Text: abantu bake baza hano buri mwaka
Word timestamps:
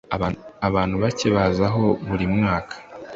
abantu 0.67 0.95
bake 1.03 1.27
baza 1.35 1.63
hano 1.73 1.89
buri 2.07 2.25
mwaka 2.35 2.75